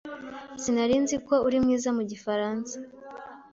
[0.61, 2.75] Sinari nzi ko uri mwiza mu gifaransa.